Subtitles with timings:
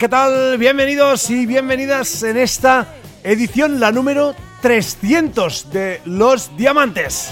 [0.00, 0.56] ¿qué tal?
[0.56, 7.30] Bienvenidos y bienvenidas en esta edición, la número 300 de Los Diamantes.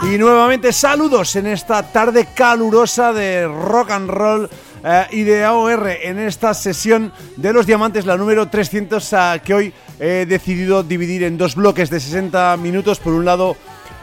[0.00, 4.48] Y nuevamente saludos en esta tarde calurosa de rock and roll
[4.84, 9.54] eh, y de AOR en esta sesión de Los Diamantes, la número 300, eh, que
[9.54, 13.00] hoy he decidido dividir en dos bloques de 60 minutos.
[13.00, 13.56] Por un lado,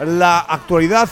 [0.06, 1.10] la actualidad,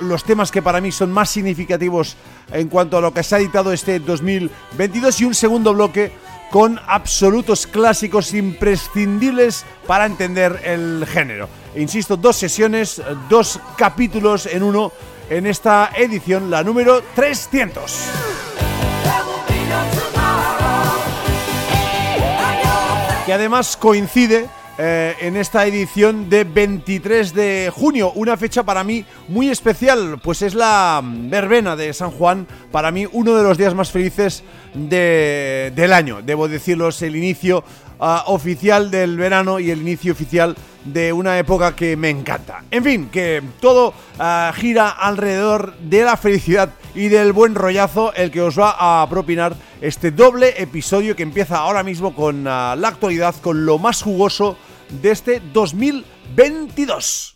[0.00, 2.16] los temas que para mí son más significativos
[2.52, 6.12] en cuanto a lo que se ha editado este 2022 y un segundo bloque
[6.50, 11.48] con absolutos clásicos imprescindibles para entender el género.
[11.74, 14.92] Insisto, dos sesiones, dos capítulos en uno
[15.28, 17.92] en esta edición, la número 300.
[23.26, 29.04] Que además coincide eh, en esta edición de 23 de junio, una fecha para mí
[29.28, 33.72] muy especial, pues es la verbena de San Juan, para mí uno de los días
[33.72, 34.42] más felices
[34.74, 37.62] del año, debo decirlo, es el inicio
[38.00, 42.62] ah, oficial del verano y el inicio oficial de una época que me encanta.
[42.70, 48.30] En fin, que todo ah, gira alrededor de la felicidad y del buen rollazo el
[48.30, 52.88] que os va a propinar este doble episodio que empieza ahora mismo con ah, la
[52.88, 54.56] actualidad, con lo más jugoso
[55.02, 57.34] de este 2022.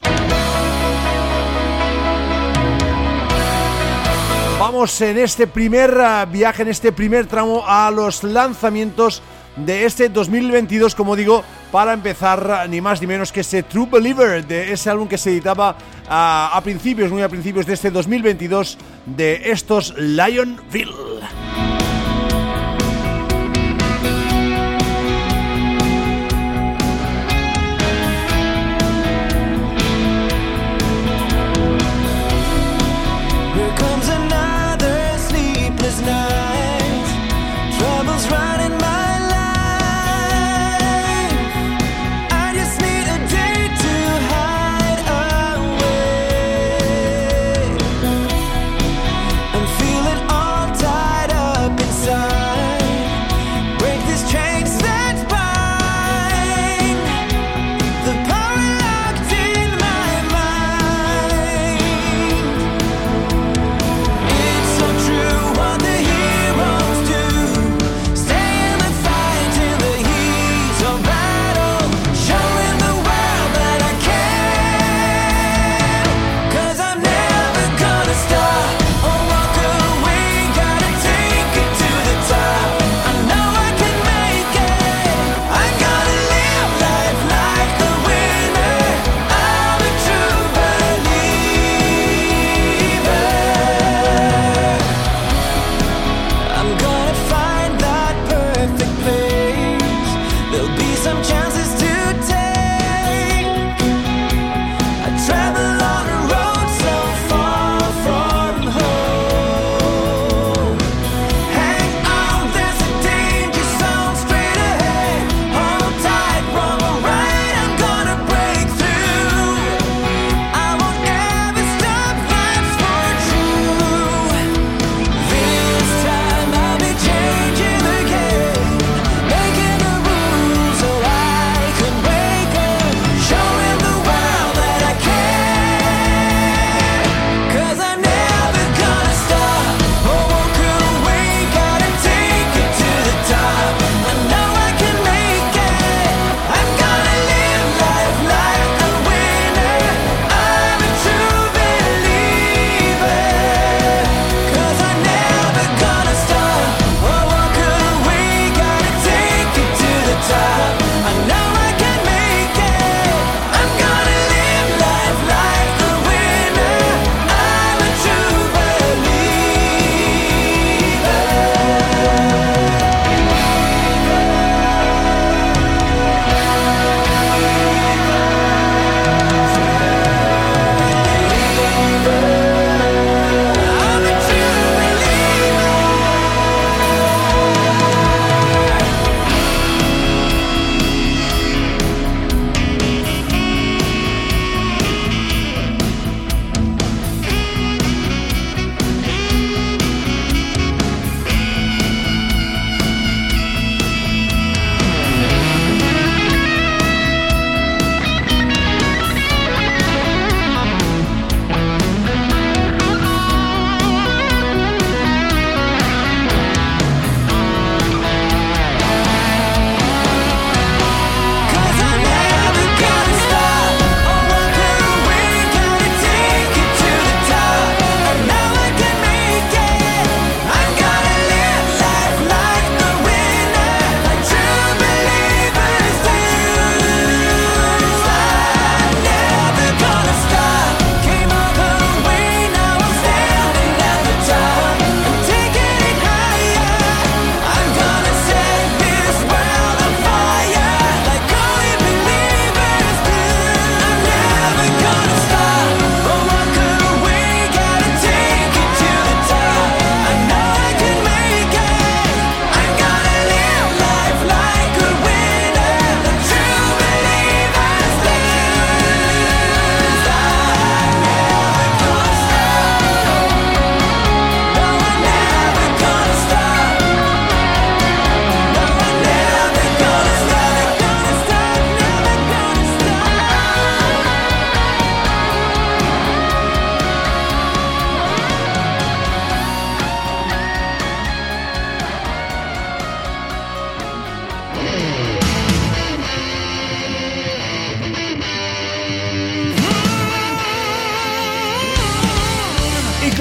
[4.58, 5.96] Vamos en este primer
[6.30, 9.22] viaje, en este primer tramo a los lanzamientos
[9.64, 14.46] de este 2022, como digo, para empezar ni más ni menos que ese True Believer
[14.46, 15.76] de ese álbum que se editaba
[16.08, 21.67] a principios, muy a principios de este 2022 de estos Lionville.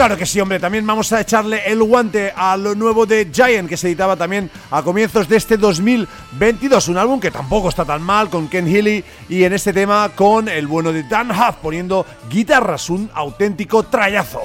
[0.08, 3.68] Claro que sí, hombre, también vamos a echarle el guante a lo nuevo de Giant,
[3.68, 6.88] que se editaba también a comienzos de este 2022.
[6.88, 10.48] Un álbum que tampoco está tan mal, con Ken Healy y en este tema con
[10.48, 14.40] el bueno de Dan Huff poniendo guitarras, un auténtico trayazo.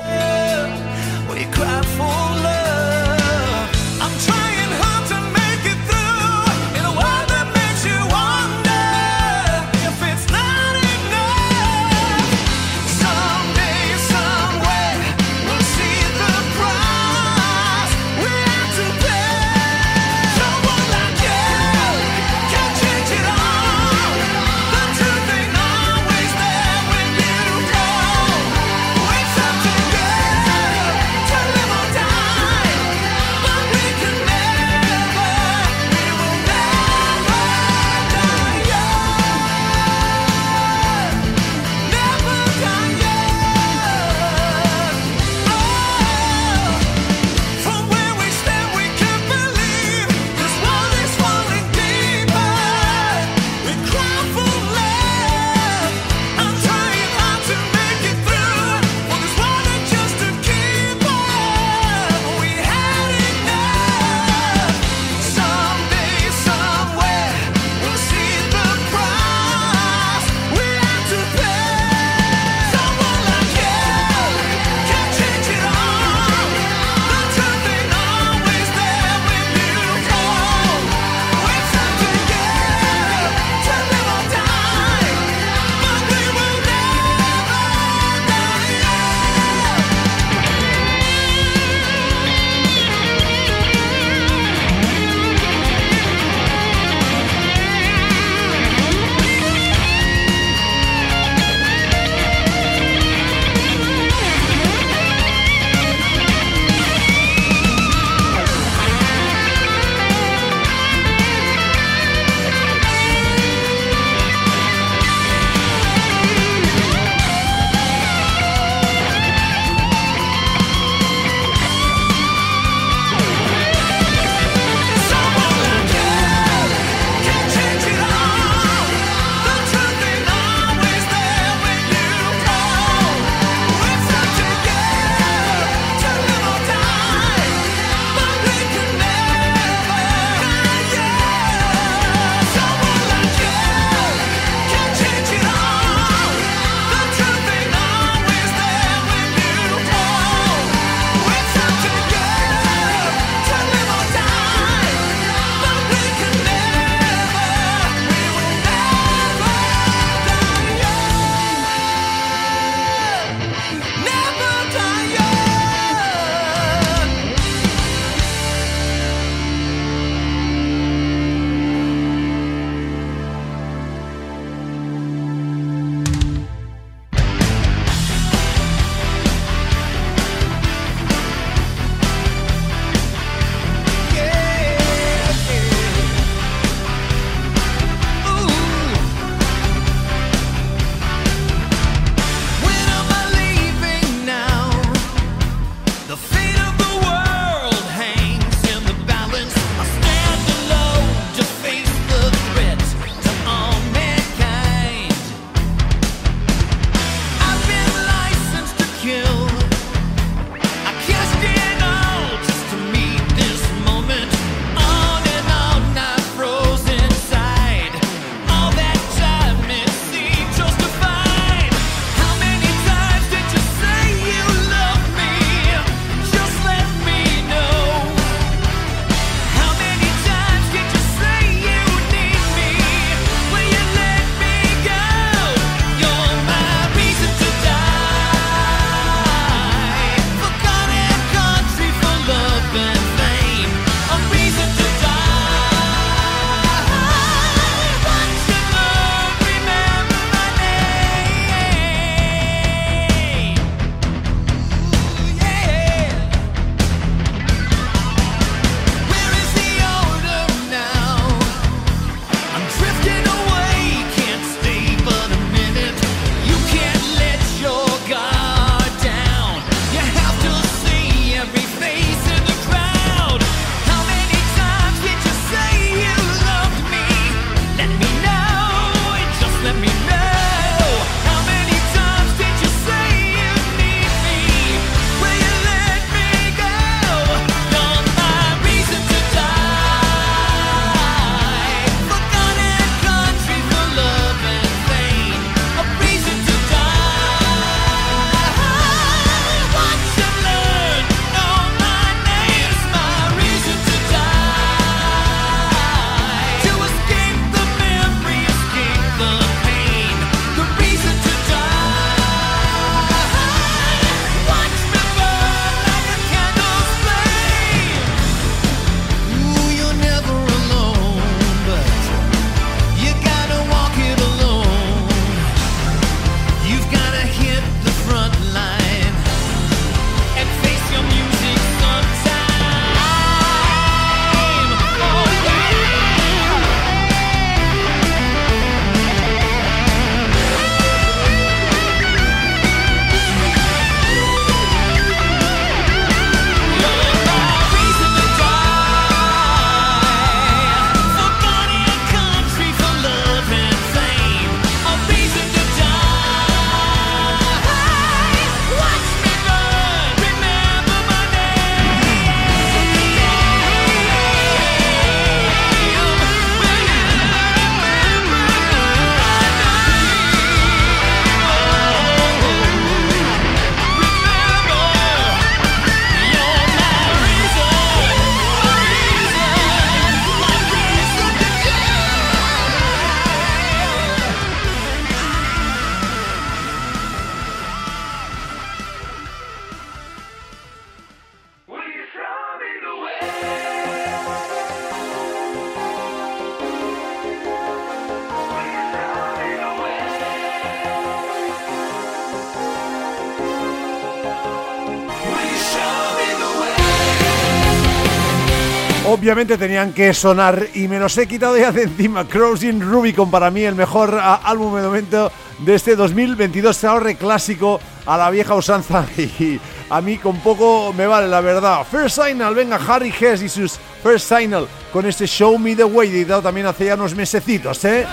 [409.22, 412.26] Obviamente tenían que sonar y me los he quitado ya de encima.
[412.26, 416.82] Crossing Rubicon para mí el mejor ah, álbum de momento de este 2022.
[416.82, 419.60] Ahorre clásico a la vieja usanza y
[419.90, 421.86] a mí con poco me vale la verdad.
[421.88, 426.08] First Signal, venga Harry Hess y sus First Signal con este Show Me The Way
[426.08, 428.04] editado también hace ya unos mesecitos, ¿eh?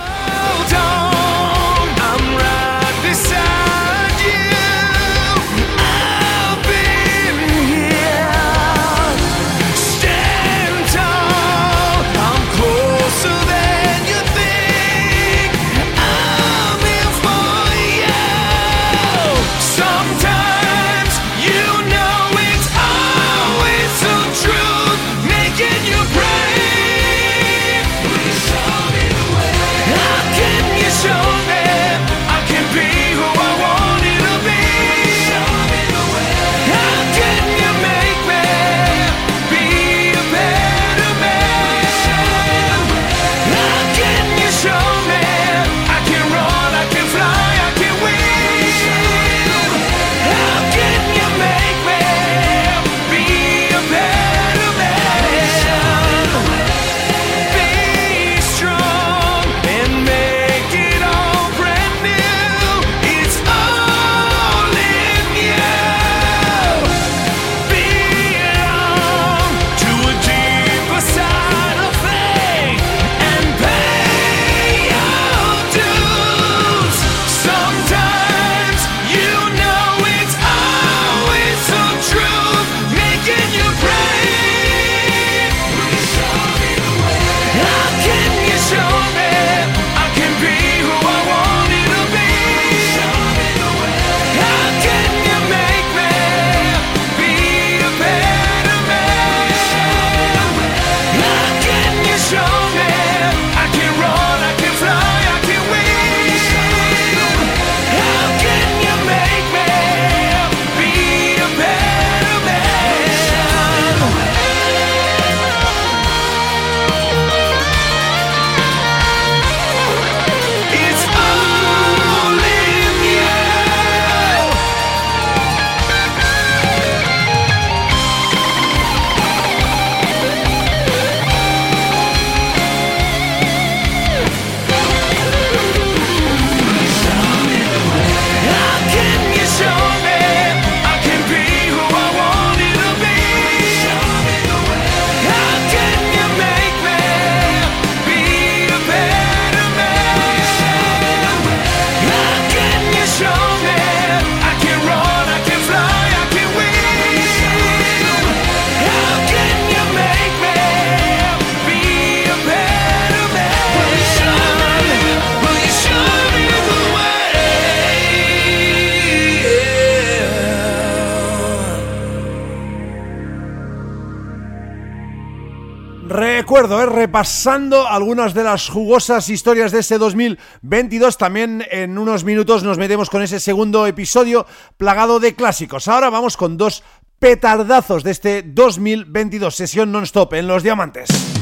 [177.20, 181.18] Repasando algunas de las jugosas historias de este 2022.
[181.18, 184.46] También en unos minutos nos metemos con ese segundo episodio
[184.78, 185.90] plagado de clásicos.
[185.90, 186.82] Ahora vamos con dos
[187.20, 191.39] petardazos de este 2022, sesión non-stop en Los Diamantes.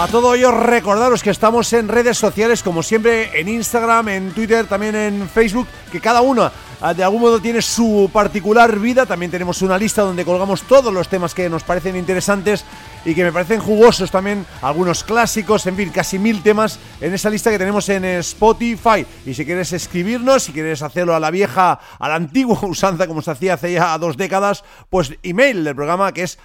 [0.00, 4.64] A todo ello recordaros que estamos en redes sociales como siempre en Instagram, en Twitter,
[4.64, 9.60] también en Facebook, que cada una de algún modo tiene su particular vida, también tenemos
[9.60, 12.64] una lista donde colgamos todos los temas que nos parecen interesantes
[13.04, 17.28] y que me parecen jugosos también, algunos clásicos, en fin, casi mil temas en esa
[17.28, 19.06] lista que tenemos en Spotify.
[19.26, 23.20] Y si quieres escribirnos, si quieres hacerlo a la vieja, a la antigua usanza como
[23.22, 26.38] se hacía hace ya dos décadas, pues email del programa que es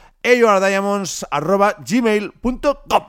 [1.86, 3.04] gmail.com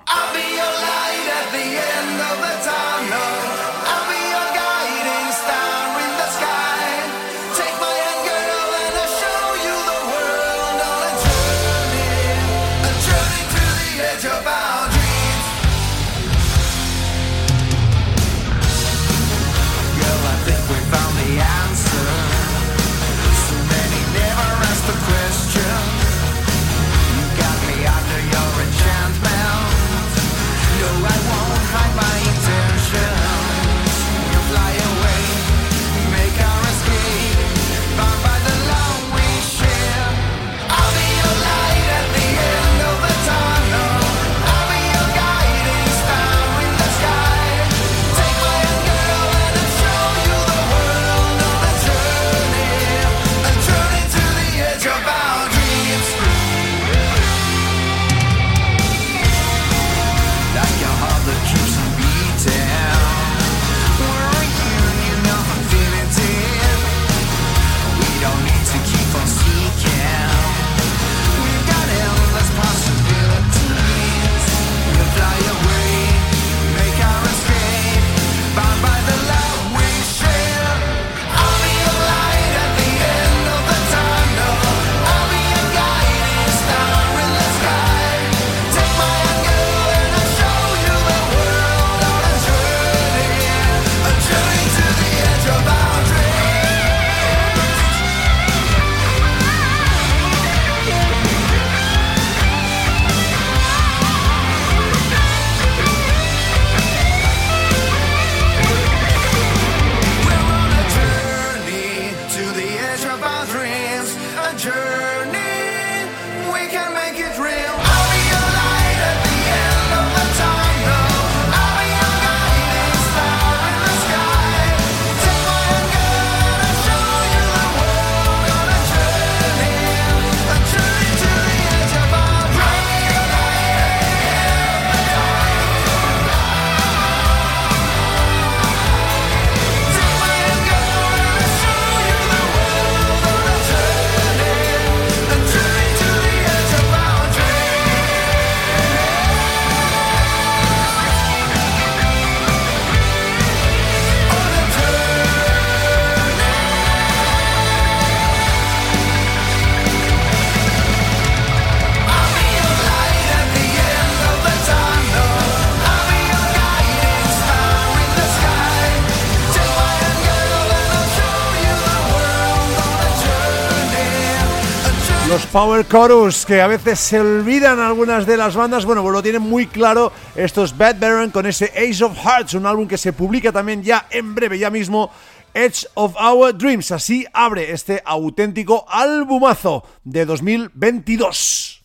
[175.56, 179.40] Power Chorus, que a veces se olvidan algunas de las bandas, bueno, pues lo tienen
[179.40, 183.50] muy claro estos Bad Baron con ese Ace of Hearts, un álbum que se publica
[183.50, 185.10] también ya en breve, ya mismo,
[185.54, 186.90] Edge of Our Dreams.
[186.92, 191.75] Así abre este auténtico albumazo de 2022.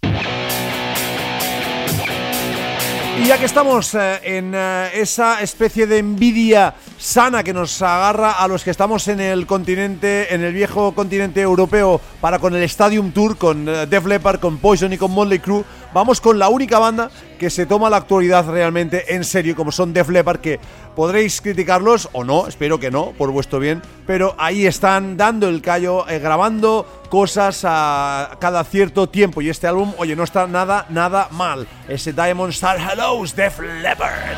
[3.22, 8.32] Y ya que estamos eh, en eh, esa especie de envidia sana que nos agarra
[8.32, 12.64] a los que estamos en el continente, en el viejo continente europeo, para con el
[12.64, 16.50] Stadium Tour, con eh, Def Leppard, con Poison y con Motley Crue, vamos con la
[16.50, 20.60] única banda que se toma la actualidad realmente en serio, como son Def Leppard, que
[20.96, 25.62] podréis criticarlos o no, espero que no, por vuestro bien, pero ahí están dando el
[25.62, 29.42] callo, grabando cosas a cada cierto tiempo.
[29.42, 31.68] Y este álbum, oye, no está nada, nada mal.
[31.88, 34.38] Ese Diamond Star Hellos Def Leppard.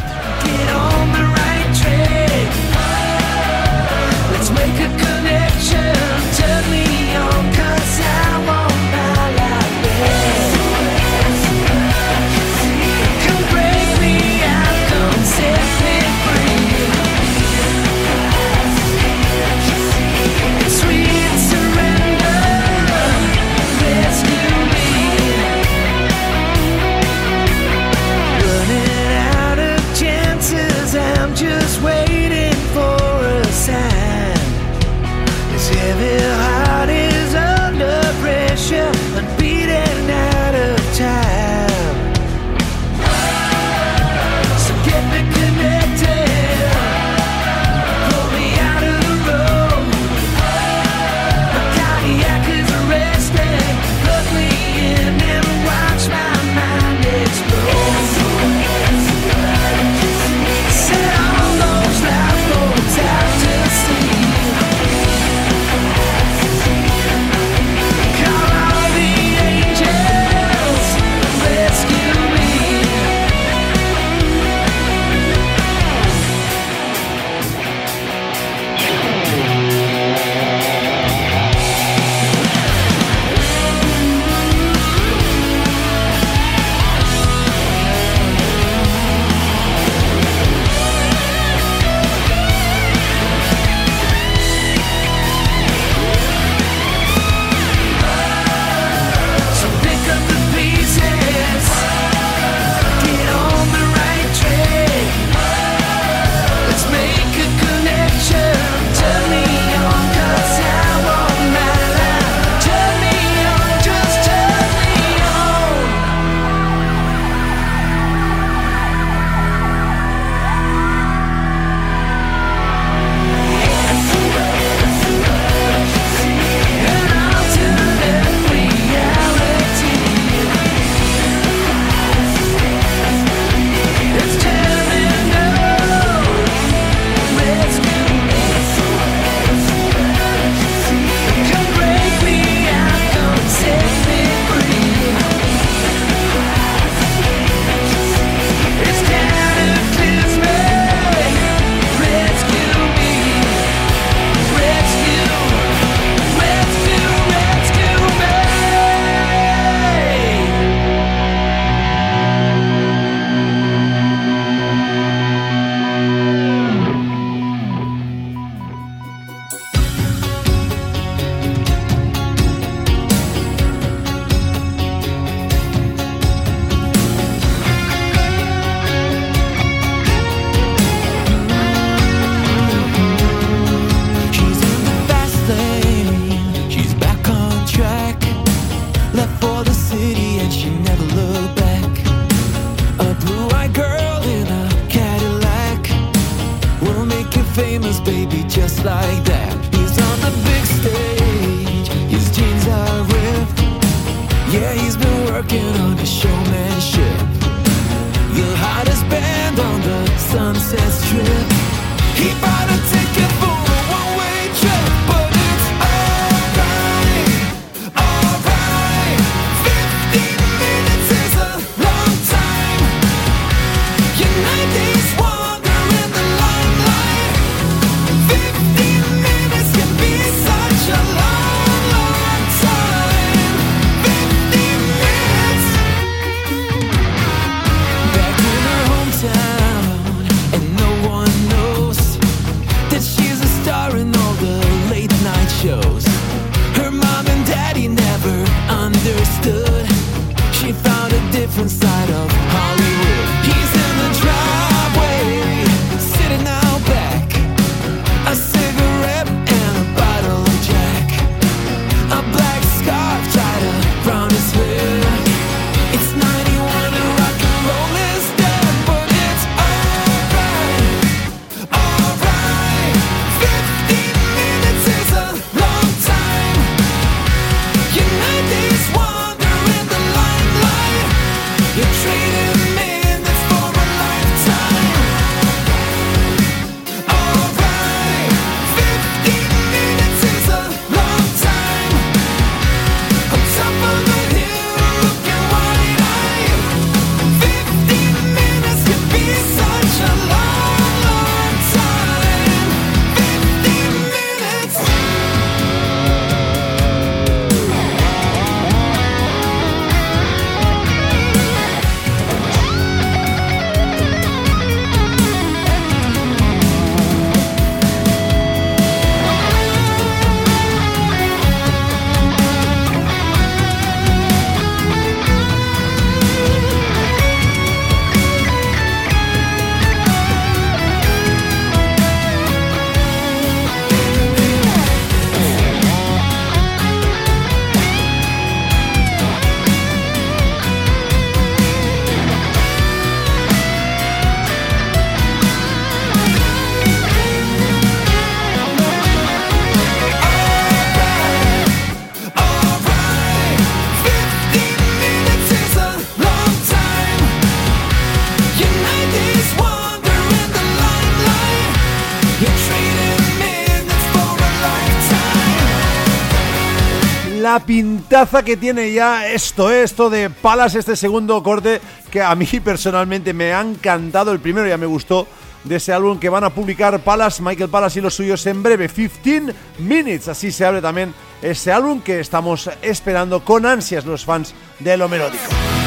[368.46, 373.34] Que tiene ya esto, eh, esto de Palas, este segundo corte que a mí personalmente
[373.34, 374.32] me ha encantado.
[374.32, 375.28] El primero ya me gustó
[375.64, 378.88] de ese álbum que van a publicar Palas, Michael Palas y los suyos en breve,
[378.88, 380.28] 15 Minutes.
[380.28, 381.12] Así se abre también
[381.42, 385.83] ese álbum que estamos esperando con ansias los fans de lo melódico.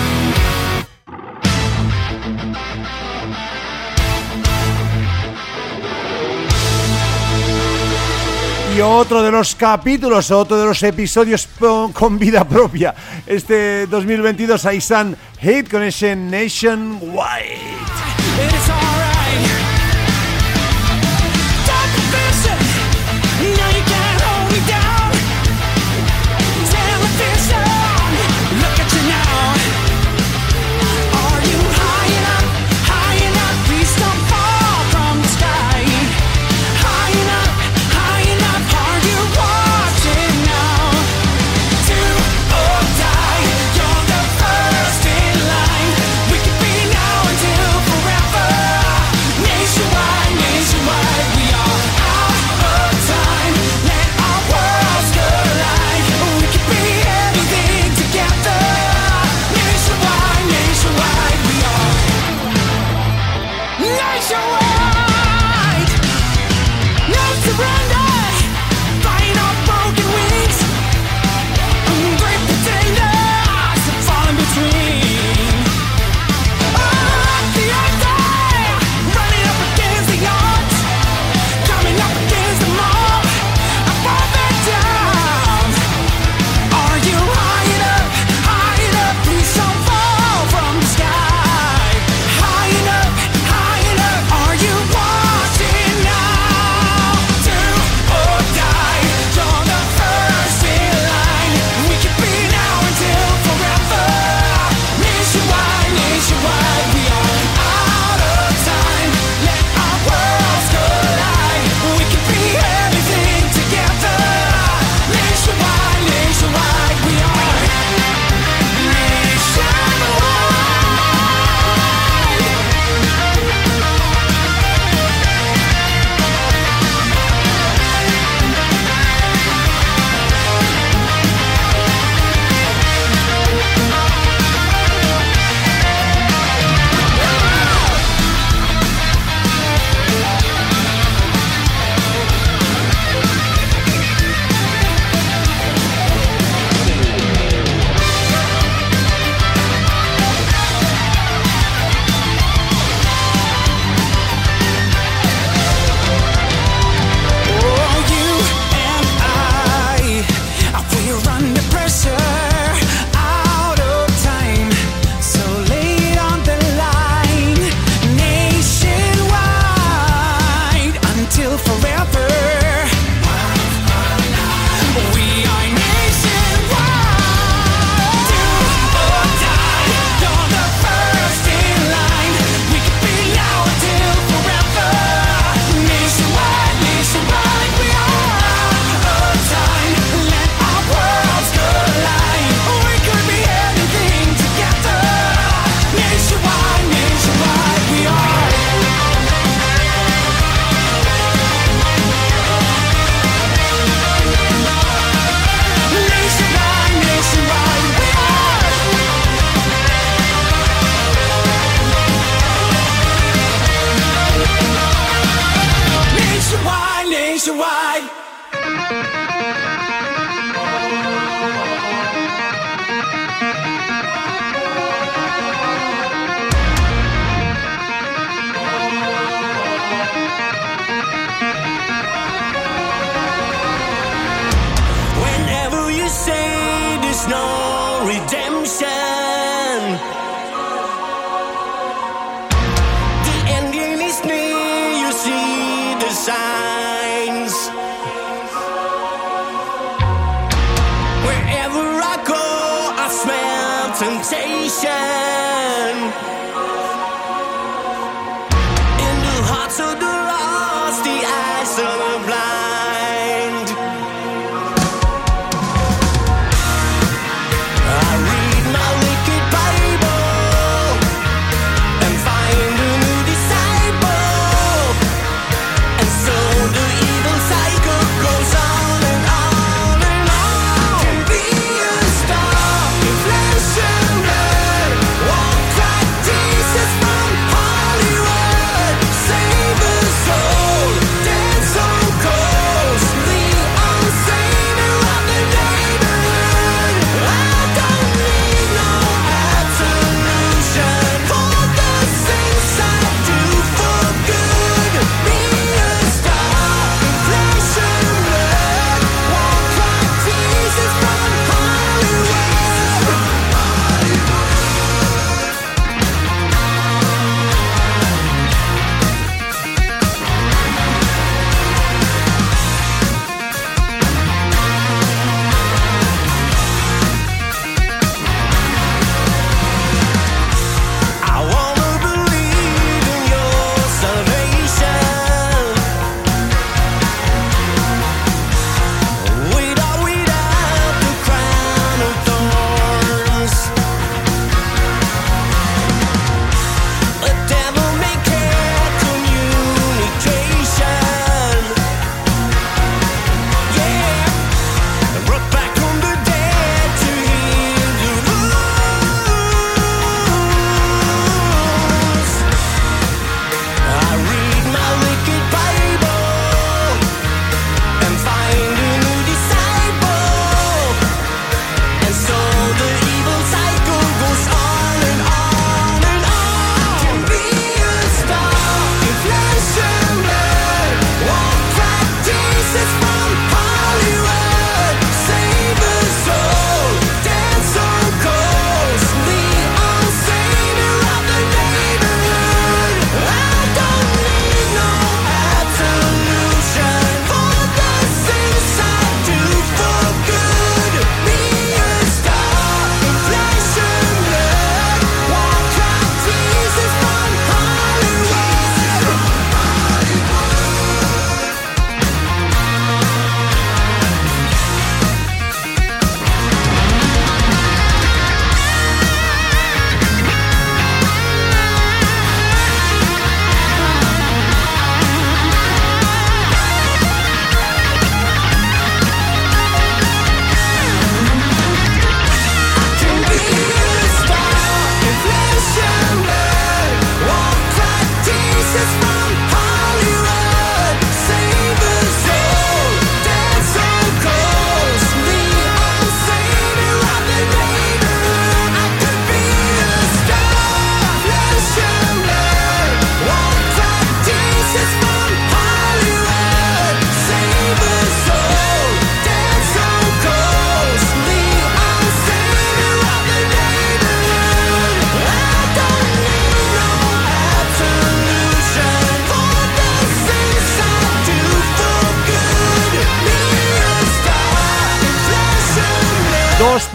[8.83, 11.49] Otro de los capítulos, otro de los episodios
[11.93, 12.95] con vida propia.
[13.27, 18.26] Este 2022, Aisan Hate Connection Nationwide.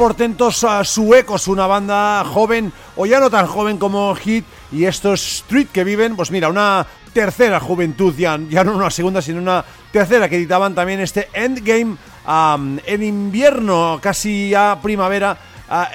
[0.01, 5.67] Portentos suecos, una banda joven o ya no tan joven como Hit y estos Street
[5.71, 10.37] que viven, pues mira, una tercera juventud, ya, no una segunda, sino una tercera que
[10.37, 15.37] editaban también este Endgame en invierno, casi a primavera,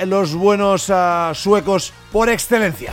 [0.05, 0.89] los buenos
[1.33, 2.93] suecos por excelencia.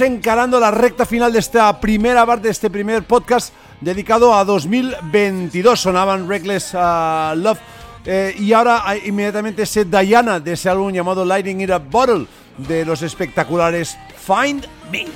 [0.00, 5.78] Encarando la recta final de esta primera parte, de este primer podcast dedicado a 2022.
[5.78, 7.58] Sonaban Reckless uh, Love
[8.06, 12.26] eh, y ahora inmediatamente ese Diana de ese álbum llamado Lighting in a Bottle
[12.56, 15.06] de los espectaculares Find Me.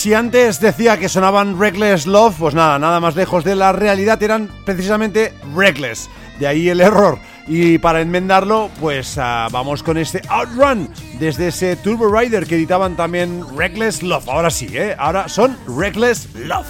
[0.00, 4.22] Si antes decía que sonaban Reckless Love, pues nada, nada más lejos de la realidad,
[4.22, 6.08] eran precisamente Reckless.
[6.38, 7.18] De ahí el error.
[7.46, 10.88] Y para enmendarlo, pues uh, vamos con este Outrun
[11.18, 14.26] desde ese Turbo Rider que editaban también Reckless Love.
[14.30, 14.96] Ahora sí, ¿eh?
[14.98, 16.66] Ahora son Reckless Love.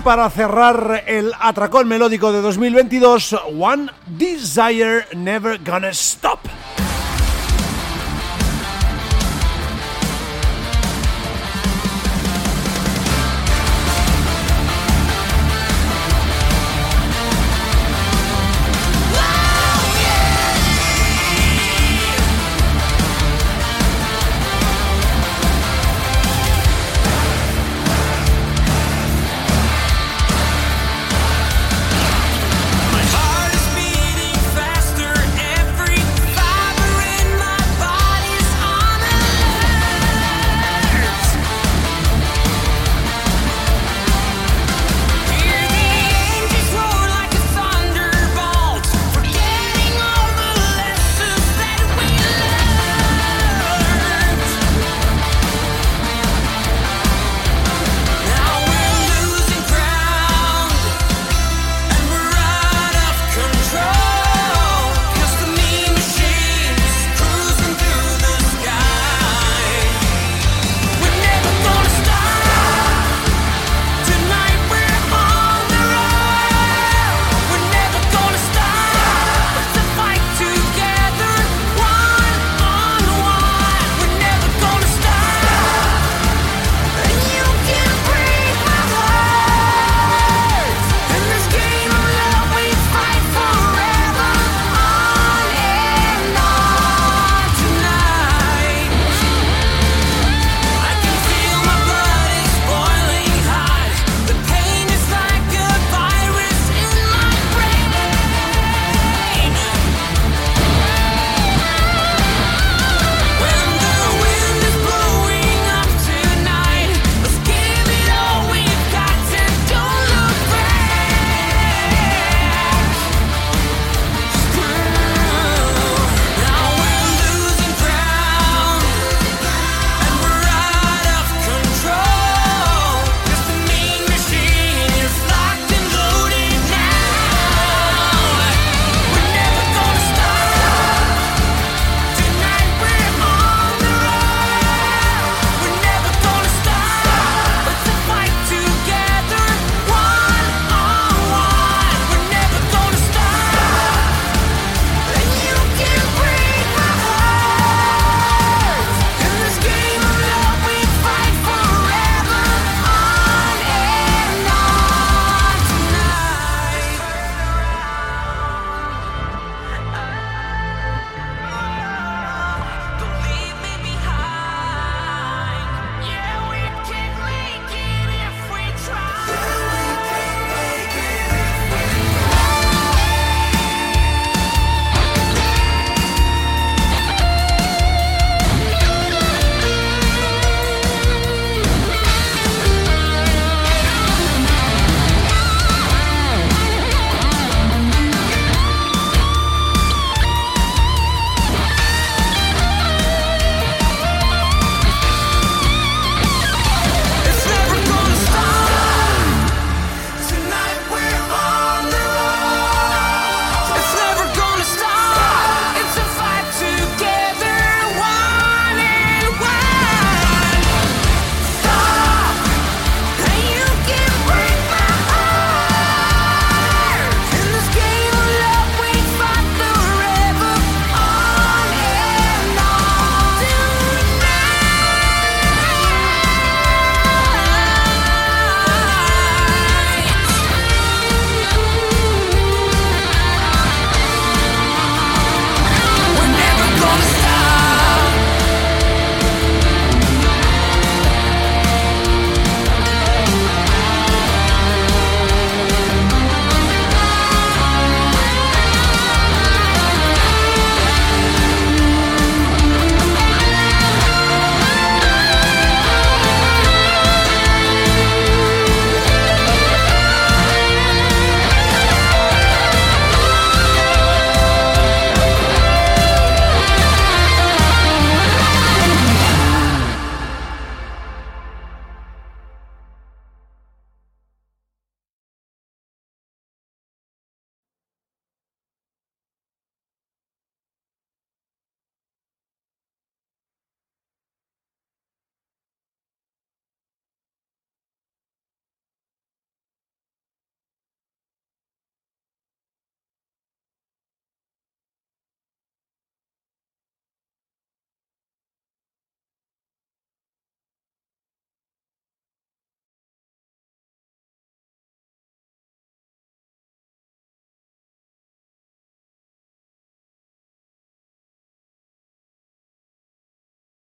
[0.00, 6.40] Para cerrar el atracón melódico de 2022, One Desire Never Gonna Stop.